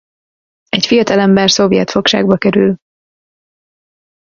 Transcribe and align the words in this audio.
Egy 0.69 0.85
fiatalember 0.85 1.51
szovjet 1.51 1.89
fogságba 1.91 2.37
kerül. 2.37 2.75